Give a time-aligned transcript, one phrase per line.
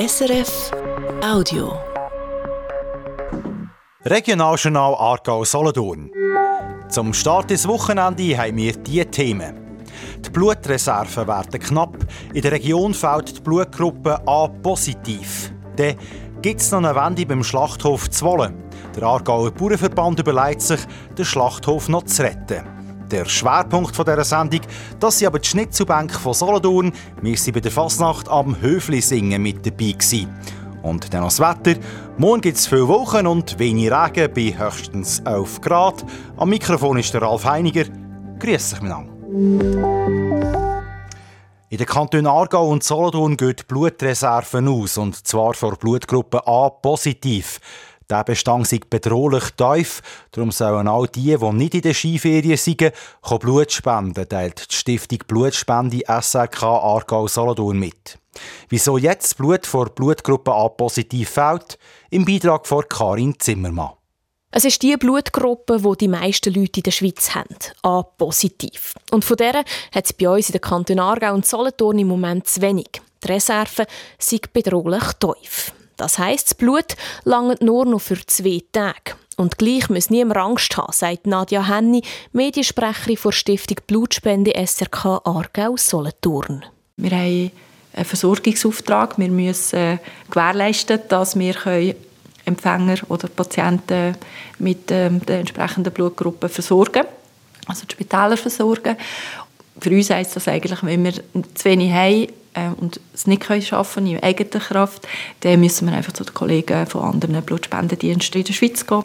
[0.00, 0.70] SRF
[1.22, 1.78] Audio.
[4.06, 6.10] Regionaljournal Aargau-Solothurn.
[6.88, 9.76] Zum Start des Wochenende haben wir diese Themen.
[10.24, 11.98] Die Blutreserven werden knapp.
[12.32, 15.52] In der Region fällt die Blutgruppe A positiv.
[15.76, 15.96] Dann
[16.40, 18.54] gibt es noch eine Wende beim Schlachthof Zwolle.
[18.96, 20.80] Der Aargauer Bauernverband überlegt sich,
[21.18, 22.79] den Schlachthof noch zu retten.
[23.10, 24.60] Der Schwerpunkt dieser Sendung,
[25.00, 26.92] das sind aber die Schnitzelbänke von Solothurn.
[27.20, 29.92] Wir waren bei der Fasnacht am Höfli singen mit dabei.
[29.92, 30.28] Gewesen.
[30.82, 31.80] Und dann noch das Wetter.
[32.18, 36.04] Morgen gibt es viele Wochen und wenig Regen bei höchstens 11 Grad.
[36.36, 37.84] Am Mikrofon ist der Ralf Heiniger.
[38.38, 39.12] Grüß dich miteinander.
[41.68, 46.68] In den Kantonen Aargau und Solothurn gehen die Blutreserven aus, und zwar für Blutgruppe A
[46.68, 47.60] positiv.
[48.10, 52.92] Der Bestand ist bedrohlich tief, darum sollen all die, die nicht in den Skiferien sind,
[53.38, 58.18] Blut spenden, teilt die Stiftung Blutspende SRK Aargau Solothurn mit.
[58.68, 61.78] Wieso jetzt Blut vor Blutgruppe A positiv fehlt,
[62.10, 63.92] im Beitrag von Karin Zimmermann.
[64.50, 68.94] Es ist die Blutgruppe, die die meisten Leute in der Schweiz haben, A positiv.
[69.12, 72.48] Und von der hat es bei uns in den Kantonen Aargau und Solothurn im Moment
[72.48, 72.88] zu wenig.
[73.22, 73.86] Die Reserve
[74.18, 75.72] sind bedrohlich tief.
[76.00, 79.14] Das heisst, das Blut langt nur noch für zwei Tage.
[79.36, 85.76] Und gleich muss niemand Angst haben, sagt Nadja Henny, Mediensprecherin der Stiftung Blutspende SRK Aargau
[85.76, 86.64] Solothurn.
[86.96, 87.50] Wir haben
[87.94, 89.18] einen Versorgungsauftrag.
[89.18, 91.54] Wir müssen gewährleisten, dass wir
[92.46, 94.16] Empfänger oder Patienten
[94.58, 97.04] mit ähm, der entsprechenden Blutgruppe versorgen
[97.70, 98.96] also die Spitäler versorgen.
[99.80, 103.62] Für uns heisst das eigentlich, wenn wir zu wenig haben, äh, und es nicht können
[103.62, 105.06] schaffen in eigener Kraft,
[105.40, 109.02] dann müssen wir einfach zu den Kollegen von anderen Blutspendendiensten in der Schweiz gehen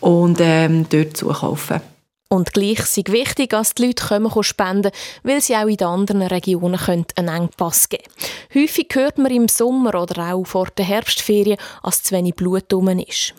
[0.00, 1.80] und ähm, dort zukaufen.
[2.32, 4.92] Und gleich ist wichtig, dass die Leute kommen spenden
[5.24, 6.78] weil sie auch in den anderen Regionen
[7.16, 8.62] einen Engpass geben können.
[8.62, 12.88] Häufig hört man im Sommer oder auch vor der Herbstferien, dass zu wenig Blut rum
[13.00, 13.34] ist.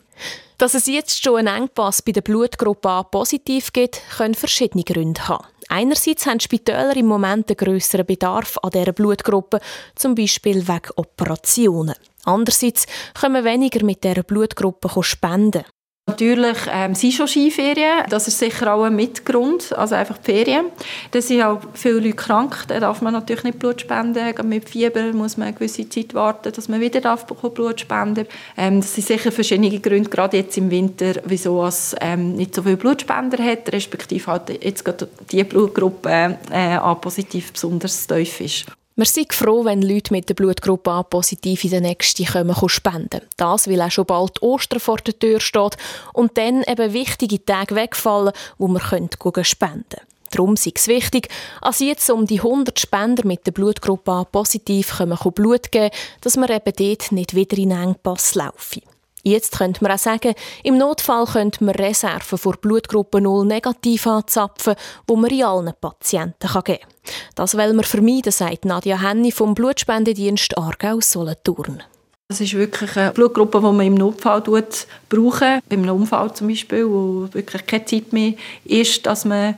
[0.57, 5.25] Dass es jetzt schon einen Engpass bei der Blutgruppe A positiv gibt, können verschiedene Gründe
[5.25, 5.45] haben.
[5.73, 9.61] Einerseits haben Spitäler im Moment einen grösseren Bedarf an dieser Blutgruppe,
[9.95, 11.95] zum Beispiel wegen Operationen.
[12.25, 15.63] Andererseits können weniger mit dieser Blutgruppe spenden.
[16.11, 20.65] Natürlich ähm, sind schon Skiferien, das ist sicher auch ein Mitgrund, also einfach die Ferien.
[21.11, 24.33] Da sind auch viele Leute krank, da darf man natürlich nicht Blut spenden.
[24.49, 28.25] Mit Fieber muss man eine gewisse Zeit warten, dass man wieder darf Blut spenden
[28.57, 32.63] ähm, Das sind sicher verschiedene Gründe, gerade jetzt im Winter, wieso es ähm, nicht so
[32.63, 38.65] viele Blutspender hat, respektive halt jetzt gerade die Blutgruppe äh, A positiv besonders tief ist.
[38.97, 43.21] Wir sind froh, wenn Leute mit der Blutgruppe A positiv in den nächsten kommen spenden.
[43.37, 45.77] Das, weil auch schon bald Ostern vor der Tür steht
[46.13, 49.85] und dann eben wichtige Tage wegfallen, wo wir spenden können.
[50.31, 51.29] Darum ist es wichtig,
[51.61, 56.35] als jetzt um die 100 Spender mit der Blutgruppe A positiv können Blut geben dass
[56.35, 58.81] wir eben dort nicht wieder in Engpass laufen.
[59.23, 64.75] Jetzt könnte man auch sagen, im Notfall könnte man Reserven vor Blutgruppe 0 negativ anzapfen,
[65.07, 66.90] wo man in allen Patienten geben kann.
[67.35, 71.83] Das wollen wir vermeiden, sagt Nadja Henny vom Blutspendedienst Aargau-Solothurn.
[72.27, 77.27] Das ist wirklich eine Blutgruppe, die man im Notfall brauchen Beim Unfall zum Beispiel, wo
[77.31, 79.55] wirklich keine Zeit mehr ist, dass man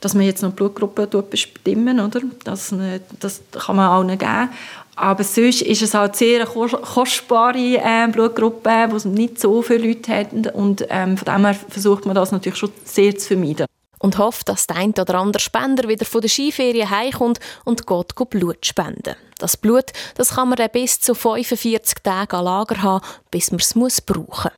[0.00, 2.20] dass man jetzt noch die Blutgruppe bestimmen oder?
[2.44, 2.74] Das,
[3.20, 4.50] das kann man auch nicht geben.
[4.96, 10.12] Aber sonst ist es halt sehr eine kostbare äh, Blutgruppe, es nicht so viele Leute
[10.12, 10.46] haben.
[10.46, 13.66] Und ähm, von dem her versucht man das natürlich schon sehr zu vermeiden.
[14.04, 18.14] Und hofft, dass der ein oder andere Spender wieder von der Skiferie heimkommt und geht
[18.28, 19.14] Blut spenden.
[19.38, 24.02] Das Blut das kann man bis zu 45 Tagen an Lager haben, bis man es
[24.02, 24.52] brauchen muss.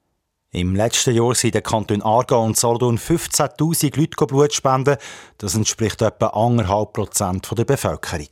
[0.50, 4.96] Im letzten Jahr sind der Kanton Aargau und Solothurn 15.000 Leute Blut spenden.
[5.38, 8.26] Das entspricht etwa 1,5 Prozent der Bevölkerung.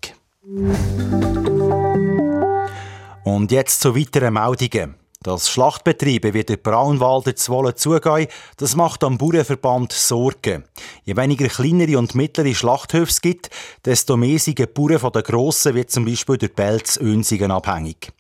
[3.23, 5.04] Und jetzt zu weiteren Meldungen.
[5.25, 10.65] Dass Schlachtbetriebe wie der Braunwalder Zwolle zugehen, das macht am Bauernverband Sorgen.
[11.05, 13.49] Je weniger kleinere und mittlere Schlachthöfe es gibt,
[13.87, 18.13] desto mehr sind die Bauern von den grossen, wie zum Beispiel der Belz Önsigen, abhängig.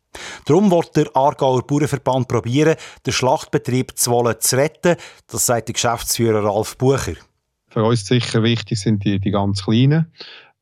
[0.47, 4.97] Darum wird der Aargauer Bauernverband probieren, den Schlachtbetrieb Zwolle zu retten.
[5.27, 7.17] Das sagt der Geschäftsführer Ralf Bucher.
[7.69, 10.11] Für uns sicher wichtig sind die, die ganz Kleinen.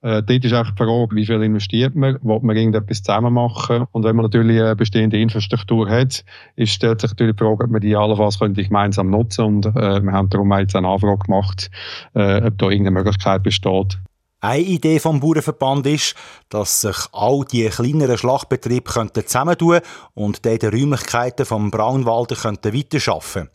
[0.02, 3.86] Äh, dort ist einfach die Frage, wie viel investiert man, will man irgendetwas zusammen machen
[3.92, 6.24] und wenn man natürlich eine bestehende Infrastruktur hat,
[6.56, 10.12] ist, stellt sich natürlich die Frage, ob man die allenfalls gemeinsam nutzen und äh, wir
[10.12, 11.70] haben darum jetzt eine Anfrage gemacht,
[12.14, 13.98] äh, ob da irgendeine Möglichkeit besteht.
[14.40, 16.16] Eine Idee vom Bauernverband ist,
[16.48, 18.90] dass sich all die kleineren Schlachtbetriebe
[19.24, 19.78] zusammentun
[20.14, 23.50] und die Räumlichkeiten vom Braunwalder weiterarbeiten könnten.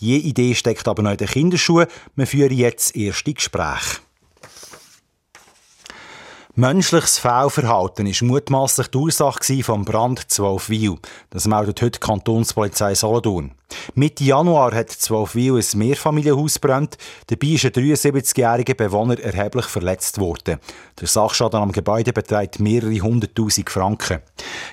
[0.00, 1.86] Diese Idee steckt aber noch in den Kinderschuhen.
[2.14, 4.00] Wir führen jetzt erste Gespräche.
[6.58, 10.96] Menschliches Fehlverhalten war mutmaßlich die Ursache vom Brand 12 Wil.
[11.30, 13.52] Das meldet heute die Kantonspolizei Solothurn.
[13.94, 16.98] Mitte Januar hat 12 Wil ein Mehrfamilienhaus brennt.
[17.28, 20.58] Dabei ist ein 73-jähriger Bewohner erheblich verletzt worden.
[21.00, 24.18] Der Sachschaden am Gebäude beträgt mehrere hunderttausend Franken.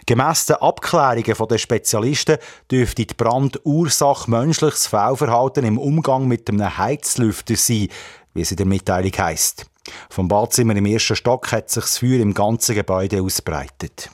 [0.07, 2.39] Gemäss den Abklärungen der Spezialisten
[2.71, 7.89] dürfte die Brandursache menschliches Fehlverhalten im Umgang mit einem Heizlüfter sein,
[8.33, 9.67] wie es in der Mitteilung heisst.
[10.09, 14.09] Vom Badzimmer im ersten Stock hat sich das Feuer im ganzen Gebäude ausbreitet.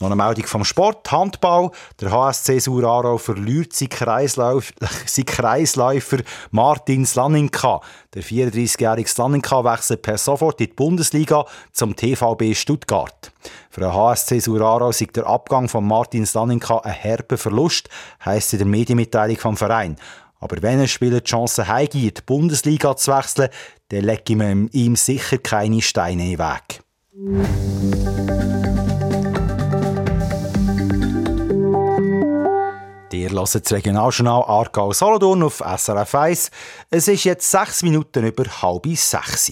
[0.00, 1.70] Noch eine Meldung vom Sport, Handball.
[2.00, 4.72] Der HSC Suraro verliert seinen, Kreislauf,
[5.26, 6.18] Kreisläufer
[6.50, 7.80] Martin Slaninka.
[8.12, 13.32] Der 34-jährige Slaninka wechselt per sofort in die Bundesliga zum TVB Stuttgart.
[13.70, 17.88] Für den HSC Suraro ist der Abgang von Martin Slaninka ein herber Verlust,
[18.24, 19.96] heisst in der Medienmitteilung vom Verein.
[20.44, 23.48] Aber wenn ein Spieler die Chance hat, in die Bundesliga zu wechseln,
[23.88, 26.82] dann lege ich ihm sicher keine Steine in den Weg.
[33.10, 36.50] Ihr hört das Regionaljournal Aargau Solothurn auf SRF 1.
[36.90, 39.50] Es ist jetzt sechs Minuten über halb sechs.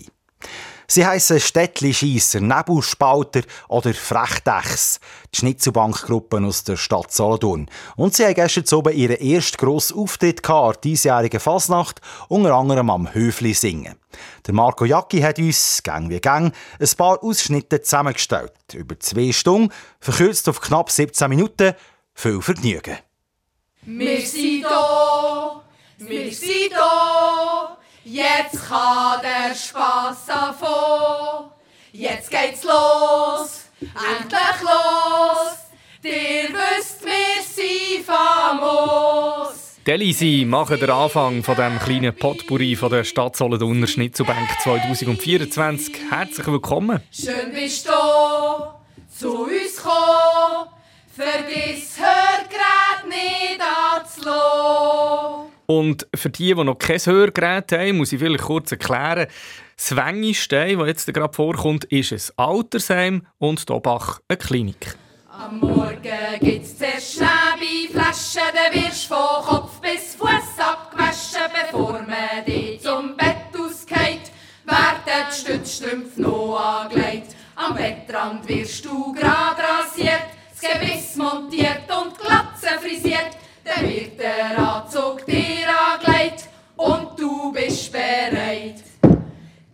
[0.94, 5.00] Sie heissen Städtli-Schiesser, Nebelspalter oder Frechdechs,
[5.34, 7.70] die Schnitzelbankgruppe aus der Stadt Solothurn.
[7.96, 13.14] Und sie haben gestern oben ihren ersten grossen Auftritt gehabt, diesjährige Fasnacht, unter anderem am
[13.14, 13.94] Höfli singen.
[14.46, 18.52] Der Marco Jacki hat uns, gang wie gang, ein paar Ausschnitte zusammengestellt.
[18.74, 21.72] Über zwei Stunden, verkürzt auf knapp 17 Minuten.
[22.12, 22.98] Viel Vergnügen.
[23.80, 25.62] Wir sind da,
[25.96, 27.78] wir sind da.
[28.04, 31.50] Jetzt kann der Spaß anfangen.
[31.92, 35.58] Jetzt geht's los, endlich los.
[36.02, 39.78] Dir wisst, wir sind famos.
[39.86, 45.94] Delisi machen den Anfang von dem kleinen Potpourri von der Stadt Solothurner Schnitzelbank 2024.
[46.10, 47.00] Herzlich willkommen.
[47.12, 47.92] Schön bist du
[49.16, 50.21] zu uns gekommen.
[55.78, 59.26] Und für die, die noch kein Hörgerät haben, muss ich vielleicht kurz erklären,
[59.76, 64.96] das Wengistein, das jetzt gerade vorkommt, ist ein Altersheim und Dobach eine Klinik.
[65.30, 72.44] Am Morgen gibt's zuerst Schneebeflaschen, dann wirst du von Kopf bis Fuß abgewaschen, bevor man
[72.46, 74.30] dich zum Bett ausgeht,
[74.64, 77.34] werden die Stützstrümpfe noch angelegt.
[77.56, 80.20] Am Bettrand wirst du grad rasiert,
[80.50, 87.92] das Gebiss montiert und Glatze frisiert, dann wird der Anzug dir angelegt und du bist
[87.92, 88.82] bereit.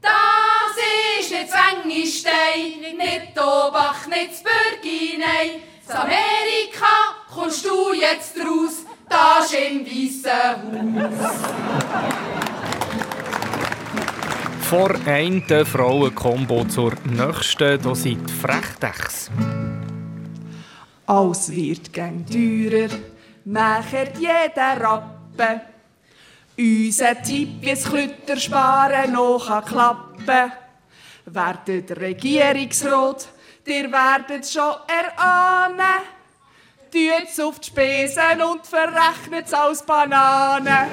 [0.00, 0.74] Das
[1.20, 5.62] ist nicht Zwängistein, nicht Tobach, nicht Bürgi, nein.
[5.86, 11.38] Z Amerika kommst du jetzt raus, das im Weissen Haus.
[14.68, 19.30] Vor einer Frauenkombo zur nächsten, da sind die Frechdechs.
[21.06, 22.90] Alles wird gern teurer,
[23.48, 25.60] machert jeder Rappen.
[26.58, 30.52] Unser Tipp, wie Klütter sparen noch klappen.
[31.24, 33.28] Werdet Regierungsrat,
[33.64, 36.02] ihr werdet schon erahnen.
[36.90, 40.88] Tut's auf die Spesen und verrechnet's als Bananen.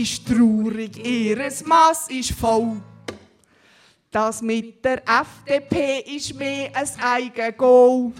[0.00, 2.80] Ist traurig, ihres Maß ist voll.
[4.10, 8.12] Das mit der FDP ist mehr ein Eigengoal.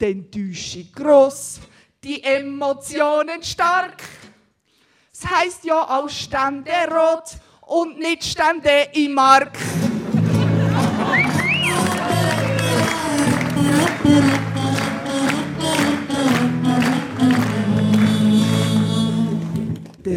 [0.00, 1.60] Die Enttäuschung gross,
[2.02, 4.02] die Emotionen stark.
[5.12, 7.30] Es heisst ja auch Stände rot
[7.62, 9.56] und nicht Stände im Mark.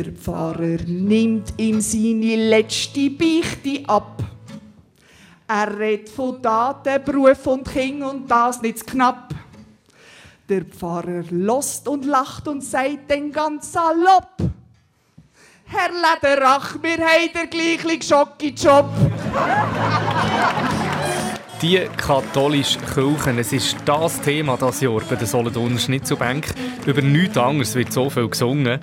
[0.08, 4.24] Der Pfarrer nimmt ihm seine letzte Beichte ab.
[5.50, 9.36] Er redet von Daten, Beruf und Kind und das nicht zu knapp.
[10.48, 14.32] Der Pfarrer lost und lacht und sagt den ganz salopp.
[15.66, 18.90] Herr Lederach, wir haben den gleichen Schocki-Job.
[21.62, 26.46] Die katholische Kirche, es ist das Thema das Jahr bei der Solothurner Schnitzelbank.
[26.86, 28.80] Über nichts anderes wird so viel gesungen.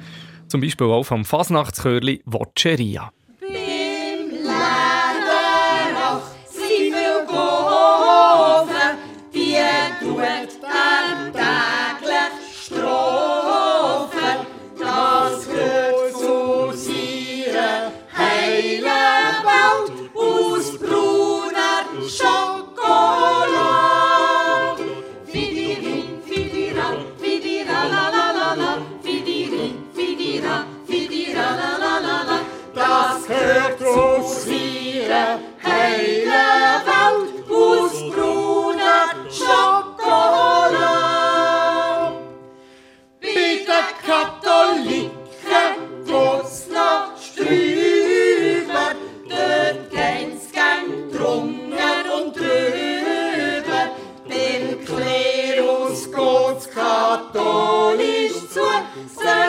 [0.48, 3.12] Zum Beispiel auch vom Fasnachtschörli Voceria.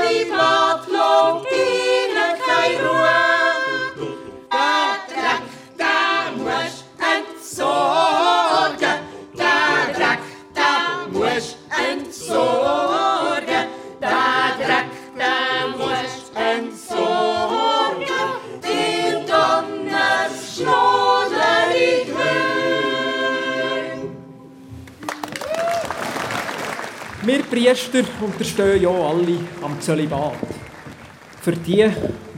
[0.05, 0.64] Zölibat lobt
[27.85, 30.33] Priester unterstehen ja alle am Zölibat.
[31.41, 31.85] Für die,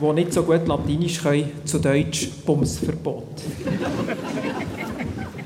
[0.01, 3.23] die nicht so gut Latinisch können, zu Deutsch Bumsverbot.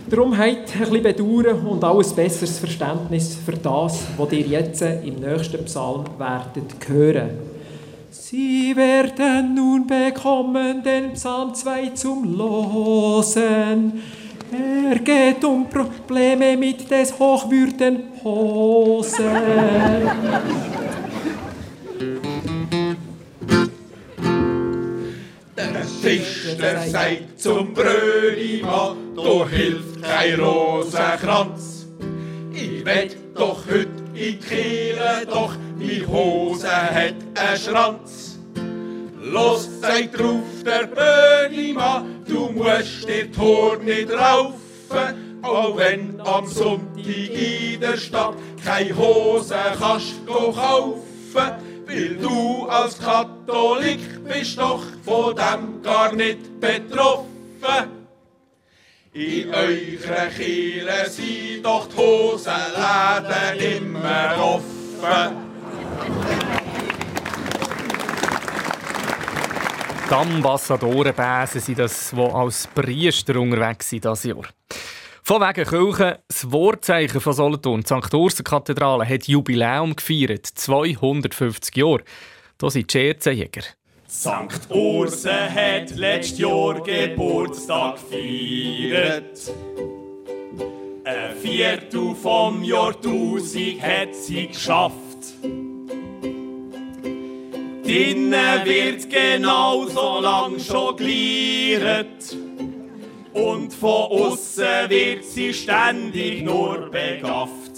[0.09, 4.81] Darum habt ein bisschen Bedauern und auch ein besseres Verständnis für das, was ihr jetzt
[4.81, 7.29] im nächsten Psalm werdet hören.
[8.09, 14.01] Sie werden nun bekommen den Psalm 2 zum Losen.
[14.51, 19.25] Er geht um Probleme mit des Hochwürden Hosen.
[25.55, 31.87] Der Tischler sagt zum Brödimann, da hilft kein Rosenkranz.
[32.53, 38.20] Ich wett doch heut in die Kehle, doch mi Hose hat einen Schranz.
[39.31, 47.05] Los, sagt drauf der Brödimann, du musst dir Tor nicht raufen, auch wenn am Sonntag
[47.05, 51.01] in der Stadt keine Hose kannst go kaufen.
[51.87, 57.25] Weil du als Katholik bist doch von dem gar nicht betroffen.
[59.13, 66.40] In euren Kirchen sind doch die Hosenläden immer offen.
[70.11, 74.43] Die Ambassadorenbäsen sind das, die als Priester unterwegs sind dieses Jahr.
[75.23, 78.13] Von wegen Kirche, das Wortzeichen von Solothurn, die St.
[78.13, 82.03] Ursen-Kathedrale, hat Jubiläum gefeiert, 250 Jahre.
[82.57, 83.61] Da sind die Scherzejäger.
[84.09, 84.69] St.
[84.69, 89.39] Ursen hat letztes Jahr Geburtstag gefeiert.
[91.05, 95.10] Ein Viertel vom Jahrtausend hat sie geschafft.
[97.91, 102.37] Drinnen wird genau so lang schon geliert.
[103.33, 107.75] Und von außen wird sie ständig nur begafft.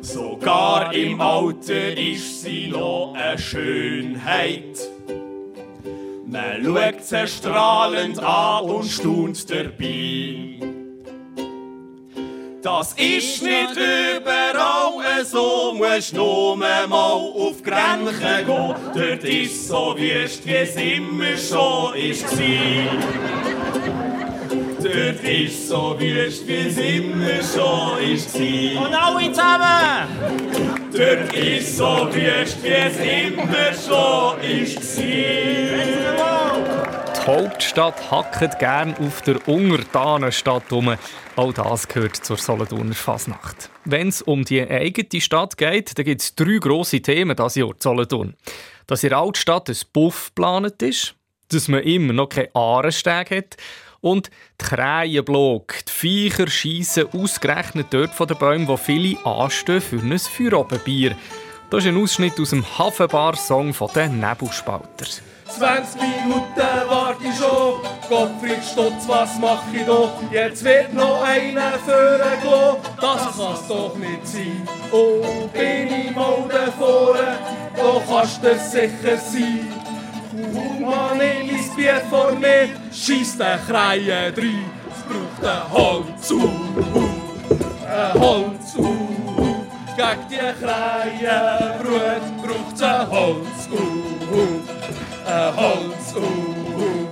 [0.00, 4.88] Sogar im Alter ist sie noch eine Schönheit.
[6.24, 10.71] Man schaut sie strahlend an und staunt dabei.
[12.62, 18.74] Das ist nicht überall so, musst nur mal auf die Grenchen gehen.
[18.94, 21.94] Dort ist so wüst, wie es immer schon war.
[24.78, 28.86] Dort ist so wüst, wie es immer schon war.
[28.86, 30.08] Und alle zusammen!
[30.92, 34.38] Dort ist so wüst, wie es immer schon
[36.16, 36.41] war.
[37.22, 40.96] Die Hauptstadt hackt gern auf der untertanen Stadt um.
[41.36, 43.70] Auch das gehört zur Solothurner Fasnacht.
[43.84, 47.74] Wenn es um die eigene Stadt geht, dann gibt es drei grosse Themen dieses Jahr
[47.78, 48.34] Solothurn.
[48.88, 51.14] Dass in der Altstadt ein Buff geplant ist,
[51.46, 53.56] dass man immer noch keinen Ahrensteg hat
[54.00, 60.00] und die Krähenblog, die Viecher schiessen ausgerechnet dort von den Bäumen, wo viele anstehen für
[60.00, 61.16] ein Feierabendbier.
[61.72, 65.22] Das ist ein Ausschnitt aus dem Hafenbar-Song von den Nebelspalters.
[65.48, 66.52] 20 Minuten
[66.86, 67.80] warte ich schon.
[68.10, 70.12] Gottfried Stutz, was mach ich da?
[70.30, 72.78] Jetzt wird noch einer führen gelassen.
[73.00, 74.68] Das kann's doch nicht sein.
[74.90, 77.38] Oh, bin ich mal da vorne,
[77.74, 79.72] da kannst du sicher sein.
[80.52, 84.70] Kaum man nehm ich's Bier vor mir, schiesst der Kreie rein.
[84.90, 86.50] Es braucht ein Holz, uh,
[88.18, 89.11] uh,
[90.02, 93.76] Gegen die Kreie Brut braucht's ein Holz, uh,
[94.34, 94.60] uh.
[95.24, 97.06] Ein Holz, uh, uh.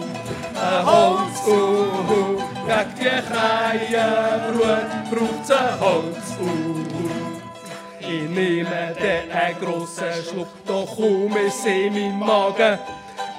[0.58, 2.42] Ein Holz, uh, uh.
[2.66, 6.80] Gegen die Kreie Brut braucht's ein Holz, uh, uh.
[8.00, 12.76] Ich nehme den einen grossen Schluck, doch kaum ist in meinem Magen.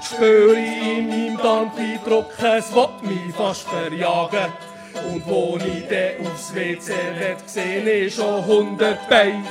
[0.02, 4.71] Spüre in meinem Darmdruck, es will mich fast verjagen.
[4.94, 9.44] Und wo ich dann aufs WC werd, seh ich schon hundert Beine.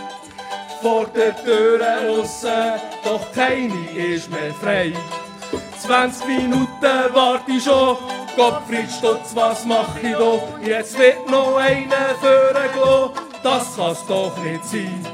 [0.82, 4.92] Vor der Tür aussen, doch keine ist mehr frei.
[5.78, 6.68] 20 Minuten
[7.12, 7.96] warte ich schon,
[8.36, 10.40] Gottfried Stutz, was mach ich da?
[10.64, 15.06] Jetzt wird noch einer führen gelassen, das kann's doch nicht sein.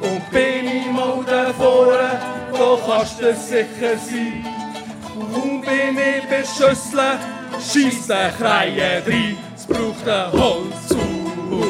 [0.00, 2.20] Und bin ich mal da vorne,
[2.52, 4.46] da kannst du sicher sein.
[5.32, 7.18] Kaum bin ich beschüsselt,
[7.60, 9.38] schießt der Kreie rein.
[9.70, 11.64] Braucht ein Holz, uh, uh,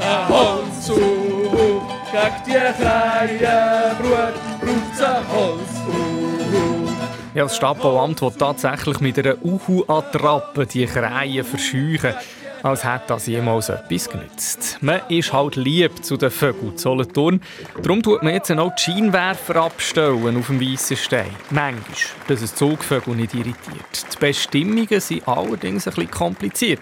[0.00, 1.82] ein Holz, uh, uh.
[2.10, 5.70] gegen die Krähenbrut braucht ein Holz.
[5.86, 6.88] Uhu.
[7.34, 12.14] Ja, das Stadtbauamt will tatsächlich mit einer Uhu-Attrappe die Krähen verscheuchen,
[12.62, 14.78] als hätte das jemals etwas genützt.
[14.80, 17.40] Man ist halt lieb zu den Vögeln Solothurn.
[17.82, 21.34] Darum tut man jetzt auch die Scheinwerfer abstellen auf dem weißen Stein.
[21.50, 21.96] Manchmal,
[22.28, 24.06] dass es Zugvögel nicht irritiert.
[24.12, 26.80] Die Bestimmungen sind allerdings ein bisschen kompliziert.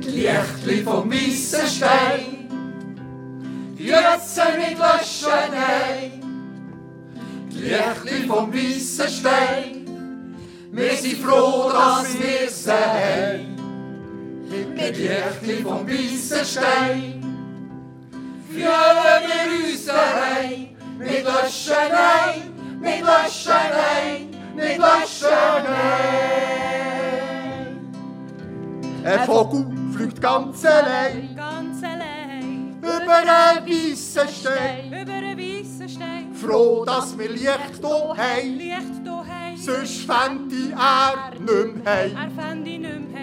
[0.00, 2.48] Die Lichtli vom weißen Stein,
[3.76, 6.22] die Jötze nicht löschen, nein.
[7.50, 9.84] Die Lichtli vom weißen Stein,
[10.70, 13.47] wir sind froh, dass wir sie haben.
[14.48, 17.22] Mit die Lichtli vom weißen Stein,
[18.50, 20.68] führen wir uns heim.
[20.98, 22.42] Nicht löschen, nein,
[22.80, 26.88] nicht löschen, nein, nicht löschen, nein.
[29.04, 32.78] Ein Vogel fliegt ganz allein Ganz allein.
[32.80, 34.86] über einen weißen Stein.
[34.88, 36.34] Über einen weißen Stein.
[36.34, 38.60] Froh, dass wir Licht hier haben,
[39.56, 42.32] sonst fände er nicht mehr heim.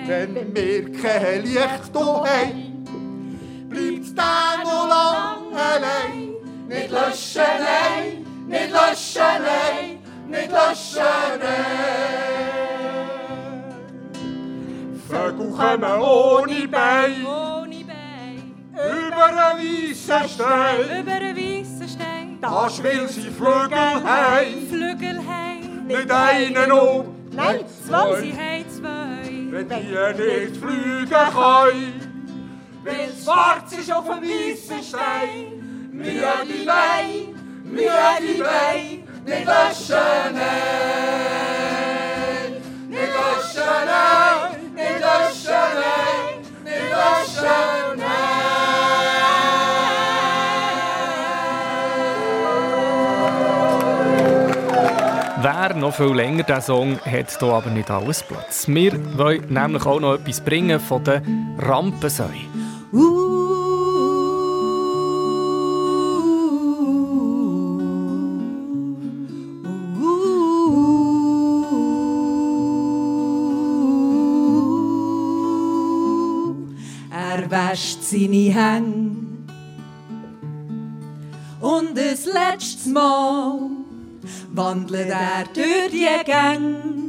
[0.07, 2.85] Wenn wir kein Licht haben,
[3.69, 6.33] bleibt der noch lang allein.
[6.67, 12.55] Nicht löschen, nein, nicht löschen, nein, nicht löschen, nein.
[15.09, 18.55] Vögel kommen ohne Bein Ohne Bein.
[18.73, 21.01] über einen weißen Stein.
[21.01, 22.37] Über einen weißen Stein.
[22.41, 25.85] Das will sie Flügel haben, Flügel heim.
[25.87, 28.21] nicht einen um, Nein, zwei.
[28.21, 28.94] Sie haben zwei.
[29.55, 32.01] Wenn die nicht fliegen können.
[32.83, 35.89] Weil schwarz ist auf dem weißen Stein.
[35.91, 40.35] Mir die Bein, mir die Bein, nicht löschen.
[42.89, 43.87] Nicht löschen,
[44.75, 45.75] nicht löschen,
[46.65, 47.74] nicht löschen,
[55.67, 58.67] Wäre noch viel länger, der Song, hat hier aber nicht alles Platz.
[58.67, 62.29] Wir wollen nämlich auch noch etwas bringen von den Rampensäuen.
[77.09, 79.15] Er wäscht seine Hänge
[81.59, 83.84] und das letzte Mal
[84.53, 87.05] wandelt er durch die Gänge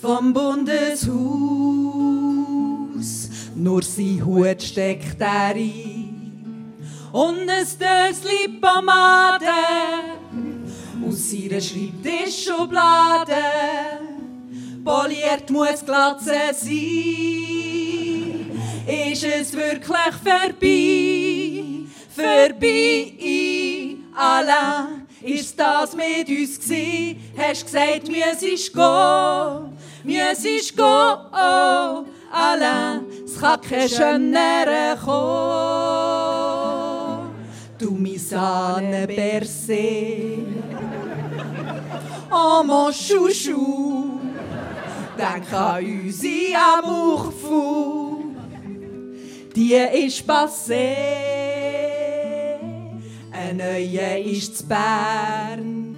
[0.00, 1.12] vom Bundeshaus.
[3.54, 6.74] Nur sein Hut steckt er ein
[7.12, 9.46] und ein Dösli Pomade
[11.06, 13.36] aus seiner Schreibtischschublade.
[14.84, 17.52] Poliert muss Glatze sein.
[18.86, 21.64] Ist es wirklich vorbei?
[22.14, 23.12] Vorbei,
[24.14, 27.18] allein ist das mit uns gsi.
[27.36, 29.70] Hast gesagt, mir ist go,
[30.04, 33.06] mir ist go, oh, allein.
[33.24, 36.42] Es kann kein schönerer kommen.
[37.78, 40.38] Du mi Sahne Berse,
[42.30, 44.20] oh mon Chouchou.
[45.18, 48.34] Denk an unsere Amourfou,
[49.54, 51.41] die ist passé.
[53.52, 55.94] Ein neuer ist zu Bern.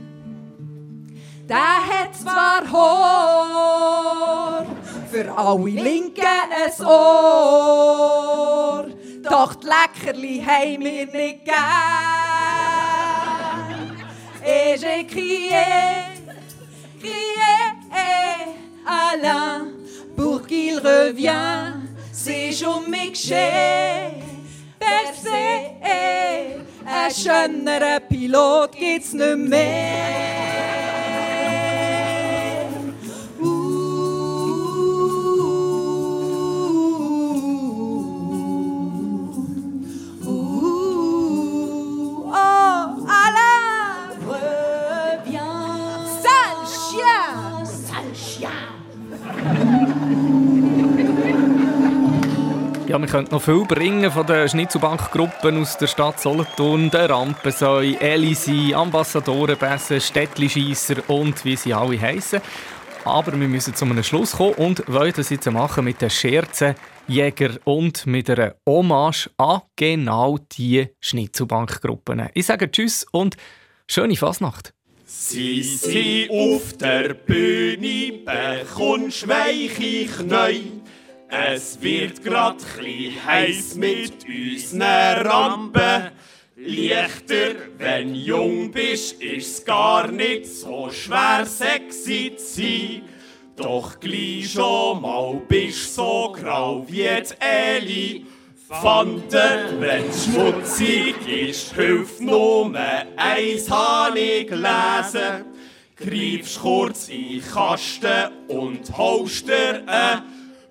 [1.48, 4.66] Der hat zwar Haar,
[5.08, 8.88] für alle Linken ein Ohr,
[9.22, 11.54] doch die Leckerli haben wir nicht gern.
[14.44, 15.62] Et j'ai crié,
[17.00, 17.54] crié,
[18.84, 19.68] Alain,
[20.16, 23.28] pour qu'il revienne, c'est jamais que
[24.80, 25.74] Percé,
[26.86, 31.03] ein schönerer Pilot gibt's nicht mehr.
[53.14, 60.00] Könnten noch viel bringen von den Schnitzelbankgruppen aus der Stadt Solothurn, der Rampensäu, Elisi, Ambassadorenbässe,
[60.00, 62.40] Städtlischeisser und wie sie alle heißen.
[63.04, 67.50] Aber wir müssen zu einem Schluss kommen und wollen das jetzt machen mit den Scherzenjäger
[67.62, 72.30] und mit einer Hommage an genau diese Schnitzelbankgruppen.
[72.34, 73.36] Ich sage Tschüss und
[73.86, 74.74] schöne Fasnacht.
[75.06, 80.83] Sie sind auf der Bühne, bekommst weiche Knie.
[81.28, 86.10] Es wird grad chli heiß mit unseren Rampen.
[86.56, 93.02] Leichter, wenn jung bist, ist's gar nicht so schwer, sexy zu sein.
[93.56, 98.26] Doch gleich schon mal bist so grau wie die Eli.
[98.68, 102.72] Fante, wenn's schmutzig ist, hilft nur
[103.16, 105.44] eins, hab ich gelesen.
[105.96, 109.84] Greifst kurz in Kasten und holst dir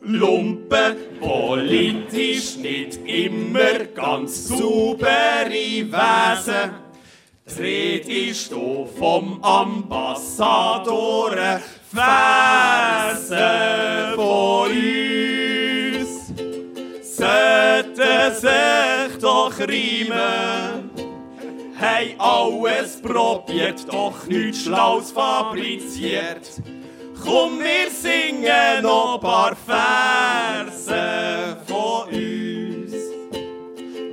[0.05, 6.71] Lumpen, politisch nicht immer ganz saubere Wesen.
[7.45, 11.31] Die ist hier vom Ambassador
[11.93, 13.35] Fersen
[14.15, 16.33] von uns.
[17.01, 20.89] Sollten sich doch reimen,
[21.77, 26.61] hey, alles probiert, doch nichts Schlaues fabriziert.
[27.23, 32.93] Komm, wir singen noch paar Verse von uns.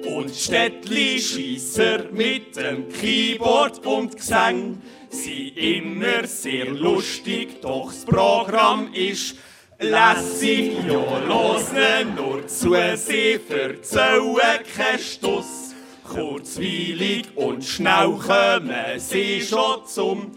[0.06, 9.34] Und Städtli-Scheisser mit dem Keyboard und Gesang sind immer sehr lustig, doch das Programm ist
[9.80, 10.74] lässig.
[10.86, 11.64] Ja, los
[12.14, 15.74] nur zu, sie verzählen keinen Stuss.
[16.04, 20.32] Kurzweilig und schnell kommen sie schon zum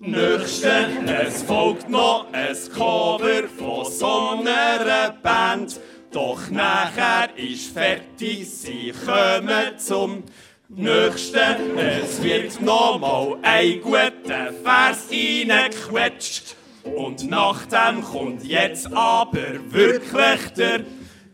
[0.00, 5.80] Nächsten, es folgt noch ein Cover von so einer Band.
[6.12, 10.22] Doch nachher ist fertig, sie kommen zum
[10.68, 11.76] Nächsten.
[11.76, 16.54] Es wird noch mal ein guter Vers reingequetscht.
[16.84, 20.80] Und nach dem kommt jetzt aber wirklich der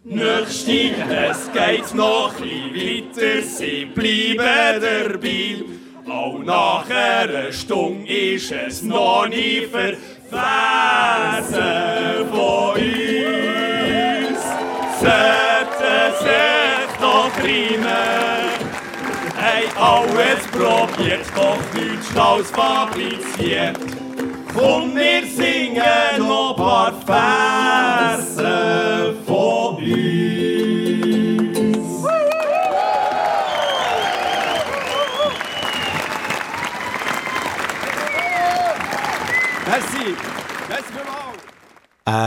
[0.05, 0.94] Nächste.
[1.11, 5.74] Es geht noch ein bisschen weiter, sie bleiben dabei.
[6.11, 9.97] Auch nach einer Stunde ist es noch nie verfressen
[12.31, 14.38] von uns.
[15.01, 18.51] Sollten sich doch reimen.
[19.35, 23.79] Hey, alles probiert, doch nichts Schlaues fabriziert.
[24.55, 26.93] Komm, wir singen noch paar
[28.27, 30.34] Verse von uns.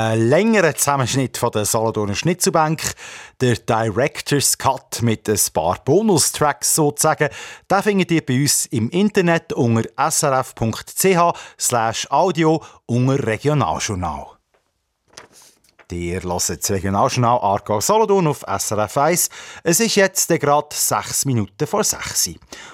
[0.07, 2.93] Ein längerer Zusammenschnitt von der Solothurner Schnitzelbank,
[3.41, 7.27] der Director's Cut mit ein paar Bonustracks sozusagen,
[7.69, 14.36] den findet ihr bei uns im Internet unter srf.ch audio unter Regionaljournal.
[15.91, 19.29] Ihr hört das Regionaljournal Aargau Solothurn auf SRF 1.
[19.63, 22.29] Es ist jetzt gerade sechs Minuten vor sechs.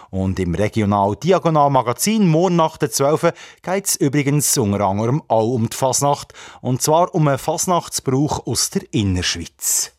[0.09, 5.53] Und im Regional Diagonal Magazin morgen nach der 12 geht es übrigens unter anderem auch
[5.53, 6.33] um die Fasnacht.
[6.61, 9.91] Und zwar um einen Fasnachtsbrauch aus der Innerschweiz.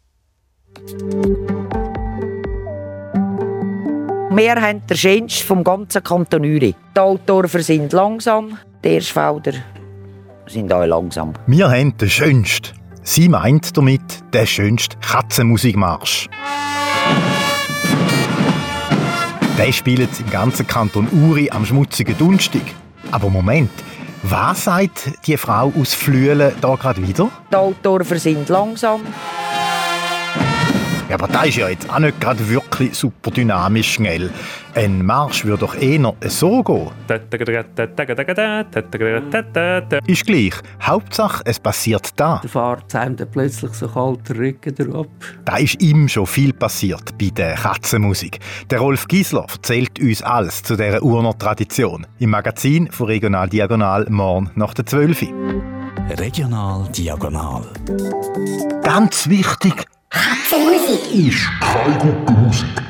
[4.31, 6.75] Wir haben den schönsten vom ganzen Kanton Uri.
[6.97, 9.53] Die Autoren sind langsam, die Erstfelder
[10.47, 11.33] sind auch langsam.
[11.47, 12.84] Wir haben den schönsten.
[13.07, 14.01] Sie meint damit
[14.33, 16.27] den schönsten Katzenmusikmarsch.
[19.59, 22.63] Der spielt im ganzen Kanton Uri am schmutzigen Dunstig.
[23.11, 23.71] Aber Moment,
[24.23, 27.29] was sagt die Frau aus Flüelen da gerade wieder?
[27.53, 29.03] Die Autoren sind langsam.
[31.15, 34.31] Ja, aber das ist ja jetzt auch nicht gerade wirklich super dynamisch schnell.
[34.75, 36.91] Ein Marsch würde doch eher so gehen.
[40.07, 40.55] Ist gleich.
[40.83, 42.41] Hauptsache, es passiert da.
[42.43, 45.07] Da fährt einem dann plötzlich so kalt der Rücken drauf.
[45.45, 48.41] Da ist ihm schon viel passiert bei der Katzenmusik.
[48.71, 52.09] Der Rolf Giesler erzählt uns alles zu dieser Urner Tradition.
[52.19, 55.27] Im Magazin von Regional Diagonal morgen nach der 12.
[56.19, 57.63] Regional Diagonal.
[58.83, 62.83] Ganz wichtig, Katzenmusik ist keine gute Musik.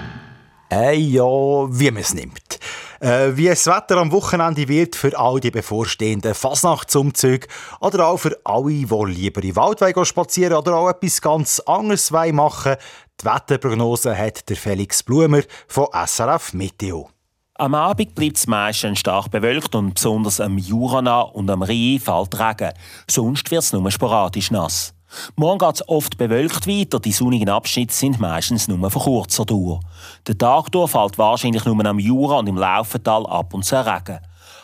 [0.71, 2.59] Äh, ja, wie man es nimmt.
[3.01, 7.47] Äh, wie das Wetter am Wochenende wird für all die bevorstehenden Fasnachtsumzüge
[7.81, 12.11] oder auch für alle, die lieber in den Wald spazieren oder auch etwas ganz anderes
[12.11, 12.77] machen
[13.21, 17.09] Die Wetterprognose hat der Felix Blumer von SRF Meteo.
[17.55, 22.39] Am Abend bleibt es meistens stark bewölkt und besonders am Jurana und am Rhein fällt
[22.39, 22.75] Regen.
[23.09, 24.94] Sonst wird es nur sporadisch nass.
[25.37, 29.81] Morgen geht es oft bewölkt weiter, die sonnigen Abschnitte sind meistens nur von kurzer Dauer.
[30.27, 34.21] Der Tag durch fällt wahrscheinlich nur am Jura und im Laufental ab und zu Regen.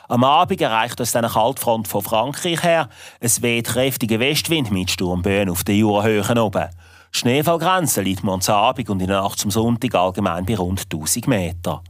[0.08, 2.88] Am Abend erreicht uns dann eine Kaltfront von Frankreich her.
[3.20, 6.68] Es weht kräftiger Westwind mit Sturmböen auf den Jurahöhen oben.
[7.14, 11.28] Die Schneefallgrenze liegt morgens Abend und in der Nacht zum Sonntag allgemein bei rund 1000
[11.28, 11.82] Meter.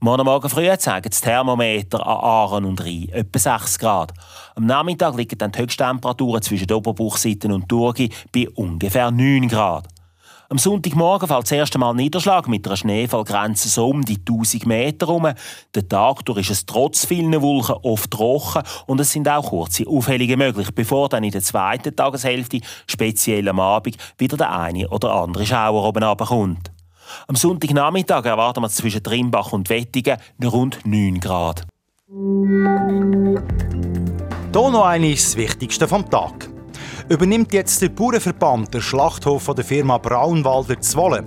[0.00, 4.12] Morgen Morgen früh zeigen das Thermometer an Aaren und Rhein etwa 6 Grad.
[4.54, 9.88] Am Nachmittag liegen dann die Höchsttemperaturen zwischen der Oberbuchseite und Thurgi bei ungefähr 9 Grad.
[10.50, 15.06] Am Sonntagmorgen fällt das erste Mal Niederschlag mit einer Schneefallgrenze so um die 1000 Meter
[15.06, 15.28] herum.
[15.74, 19.86] Der Tag durch ist es trotz vielen Wolken oft trocken und es sind auch kurze
[19.86, 25.12] Aufhellungen möglich, bevor dann in der zweiten Tageshälfte, speziell am Abend, wieder der eine oder
[25.12, 26.70] andere Schauer oben runterkommt.
[27.26, 31.66] Am Sonntagnachmittag erwarten wir zwischen Trimbach und Wettigen rund 9 Grad.
[34.52, 36.47] Hier noch eines das Wichtigste vom Tag.
[37.10, 41.24] Übernimmt jetzt der Bauernverband den Schlachthof von der Firma Braunwalder Zwolle.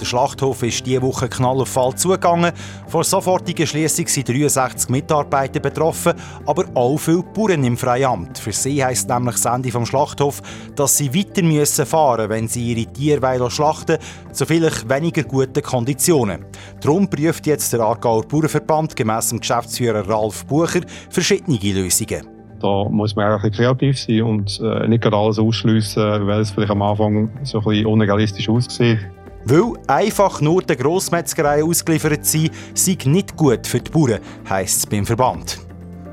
[0.00, 2.52] Der Schlachthof ist diese Woche knallauffall zugegangen.
[2.86, 6.12] Vor sofortiger Schließung sind 63 Mitarbeiter betroffen,
[6.46, 8.38] aber auch viele Bauern im Freiamt.
[8.38, 10.40] Für sie heisst nämlich das Ende vom Schlachthof,
[10.76, 13.98] dass sie weiter müssen fahren wenn sie ihre Tiere schlachten
[14.30, 16.44] zu vielleicht weniger guten Konditionen.
[16.80, 22.33] Darum prüft jetzt der Aargauer Bauernverband gemäss dem Geschäftsführer Ralf Bucher verschiedene Lösungen.
[22.60, 26.40] Da muss man auch ein bisschen kreativ sein und äh, nicht gerade alles ausschliessen, weil
[26.40, 28.98] es vielleicht am Anfang so ein bisschen unrealistisch aussieht.
[29.46, 34.86] Weil einfach nur der Grossmetzgerei ausgeliefert sein, sei nicht gut für die Bauern, heisst es
[34.86, 35.58] beim Verband.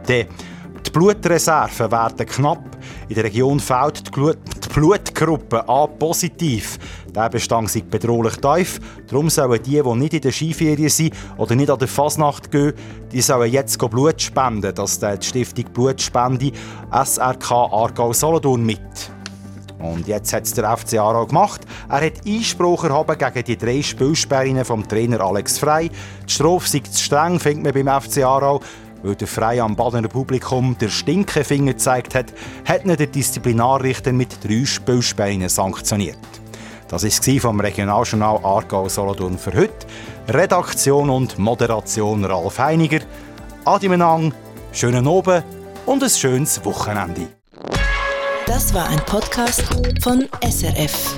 [0.07, 0.25] Die,
[0.85, 2.77] die Blutreserven werden knapp.
[3.07, 6.77] In der Region fehlt die Blutgruppe A positiv.
[7.15, 8.79] Der Bestand ist bedrohlich tief.
[9.07, 12.73] Darum sollen die, die nicht in der Skiferien sind oder nicht an der Fasnacht gehen,
[13.11, 14.73] die sollen jetzt Blut spenden.
[14.73, 16.51] Das die Stiftung Blutspende
[16.91, 18.79] SRK Aargau Solothurn mit.
[19.79, 21.61] Und jetzt hat es der FC Aarau gemacht.
[21.89, 25.89] Er hat Einspruch erhoben gegen die drei Spielsperrinnen vom Trainer Alex Frey.
[26.27, 28.61] Die Strophe sei zu streng, findet man beim FC Aarau.
[29.03, 32.31] Weil der Frey am Badener Publikum der Stinkefinger gezeigt hat,
[32.65, 36.40] hat ihn der Disziplinarrichter mit drei Spielsperrinnen sanktioniert.
[36.91, 39.87] Das war vom Regionaljournal Aargau Solothurn für heute.
[40.27, 42.99] Redaktion und Moderation Ralf Heiniger.
[43.63, 44.33] Adi Menang,
[44.73, 45.45] schönen Abend
[45.85, 47.27] und ein schönes Wochenende.
[48.45, 49.63] Das war ein Podcast
[50.01, 51.15] von SRF.